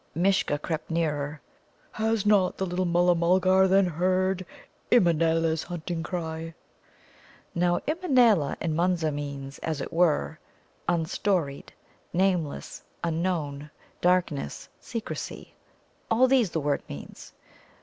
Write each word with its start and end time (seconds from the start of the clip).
Mishcha 0.15 0.57
crept 0.57 0.89
nearer. 0.89 1.41
"Has 1.91 2.25
not 2.25 2.57
the 2.57 2.65
little 2.65 2.85
Mulla 2.85 3.13
mulgar, 3.13 3.67
then, 3.67 3.85
heard 3.85 4.43
Immanâla's 4.91 5.61
hunting 5.61 6.01
cry?" 6.01 6.55
Now, 7.53 7.77
Immanâla 7.87 8.55
in 8.59 8.75
Munza 8.75 9.11
means, 9.11 9.59
as 9.59 9.79
it 9.79 9.93
were, 9.93 10.39
unstoried, 10.89 11.71
nameless, 12.13 12.81
unknown, 13.03 13.69
darkness, 14.01 14.67
secrecy. 14.79 15.53
All 16.09 16.27
these 16.27 16.49
the 16.49 16.59
word 16.61 16.81
means. 16.89 17.33